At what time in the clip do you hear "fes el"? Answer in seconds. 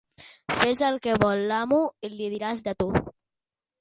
0.61-0.97